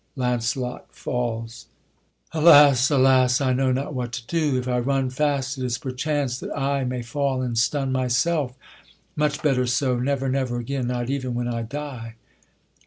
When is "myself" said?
7.91-8.57